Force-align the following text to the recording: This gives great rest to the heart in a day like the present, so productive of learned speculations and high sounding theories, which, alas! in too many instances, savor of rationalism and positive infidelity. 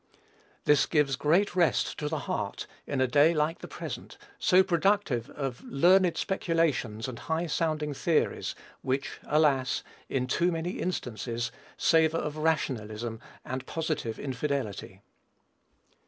This 0.65 0.87
gives 0.87 1.15
great 1.15 1.55
rest 1.55 1.99
to 1.99 2.09
the 2.09 2.21
heart 2.25 2.65
in 2.87 2.99
a 3.01 3.05
day 3.07 3.35
like 3.35 3.59
the 3.59 3.67
present, 3.67 4.17
so 4.39 4.63
productive 4.63 5.29
of 5.29 5.63
learned 5.63 6.17
speculations 6.17 7.07
and 7.07 7.19
high 7.19 7.45
sounding 7.45 7.93
theories, 7.93 8.55
which, 8.81 9.19
alas! 9.27 9.83
in 10.09 10.25
too 10.25 10.51
many 10.51 10.71
instances, 10.79 11.51
savor 11.77 12.17
of 12.17 12.37
rationalism 12.37 13.19
and 13.45 13.67
positive 13.67 14.17
infidelity. 14.17 15.01